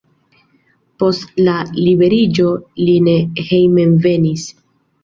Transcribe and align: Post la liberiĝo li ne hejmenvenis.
Post 1.03 1.35
la 1.49 1.57
liberiĝo 1.89 2.49
li 2.89 2.99
ne 3.11 3.17
hejmenvenis. 3.53 4.53